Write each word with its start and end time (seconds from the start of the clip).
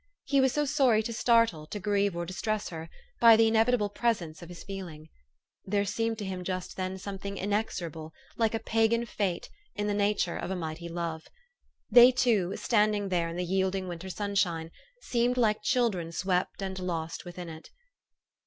He 0.23 0.41
was 0.41 0.51
so 0.51 0.65
sorry 0.65 1.03
to 1.03 1.13
startle, 1.13 1.67
to 1.67 1.79
grieve, 1.79 2.15
or 2.15 2.25
distress 2.25 2.69
her, 2.69 2.89
by 3.19 3.35
the 3.35 3.47
inevitable 3.47 3.89
presence 3.91 4.41
of 4.41 4.49
his 4.49 4.63
feeling. 4.63 5.09
There 5.63 5.85
seemed 5.85 6.17
to 6.17 6.25
him 6.25 6.43
just 6.43 6.75
then 6.75 6.97
some 6.97 7.19
thing 7.19 7.37
inexorable, 7.37 8.11
like 8.35 8.55
a 8.55 8.59
Pagan 8.59 9.05
Fate, 9.05 9.51
in 9.75 9.85
the 9.85 9.93
nature 9.93 10.37
of 10.37 10.49
a 10.49 10.55
mighty 10.55 10.89
love. 10.89 11.27
They 11.91 12.11
two, 12.11 12.57
standing 12.57 13.09
there 13.09 13.29
in 13.29 13.35
the 13.35 13.45
yielding 13.45 13.87
winter 13.87 14.09
sunshine, 14.09 14.71
seemed 15.03 15.37
like 15.37 15.61
children 15.61 16.11
swept 16.11 16.63
and 16.63 16.79
lost 16.79 17.23
within 17.23 17.47
it. 17.49 17.69